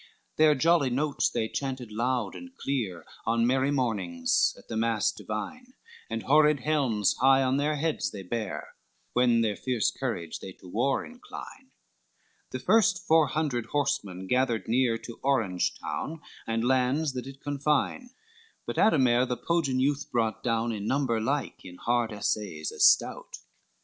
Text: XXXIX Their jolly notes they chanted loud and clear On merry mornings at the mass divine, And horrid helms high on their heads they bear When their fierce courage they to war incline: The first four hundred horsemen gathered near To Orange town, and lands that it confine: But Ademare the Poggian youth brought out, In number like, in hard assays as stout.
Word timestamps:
XXXIX 0.33 0.37
Their 0.37 0.55
jolly 0.55 0.89
notes 0.89 1.29
they 1.29 1.47
chanted 1.47 1.91
loud 1.91 2.33
and 2.33 2.57
clear 2.57 3.05
On 3.27 3.45
merry 3.45 3.69
mornings 3.69 4.55
at 4.57 4.67
the 4.67 4.75
mass 4.75 5.11
divine, 5.11 5.75
And 6.09 6.23
horrid 6.23 6.61
helms 6.61 7.13
high 7.19 7.43
on 7.43 7.57
their 7.57 7.75
heads 7.75 8.09
they 8.09 8.23
bear 8.23 8.69
When 9.13 9.41
their 9.41 9.55
fierce 9.55 9.91
courage 9.91 10.39
they 10.39 10.53
to 10.53 10.67
war 10.67 11.05
incline: 11.05 11.69
The 12.49 12.57
first 12.57 13.05
four 13.05 13.27
hundred 13.27 13.67
horsemen 13.67 14.25
gathered 14.25 14.67
near 14.67 14.97
To 14.97 15.19
Orange 15.21 15.79
town, 15.79 16.21
and 16.47 16.63
lands 16.67 17.13
that 17.13 17.27
it 17.27 17.39
confine: 17.39 18.09
But 18.65 18.77
Ademare 18.77 19.27
the 19.27 19.37
Poggian 19.37 19.79
youth 19.79 20.11
brought 20.11 20.47
out, 20.47 20.71
In 20.71 20.87
number 20.87 21.21
like, 21.21 21.63
in 21.63 21.75
hard 21.77 22.11
assays 22.11 22.71
as 22.71 22.83
stout. 22.83 23.37